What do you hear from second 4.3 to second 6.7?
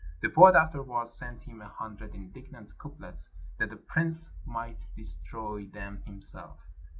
might destroy them himself.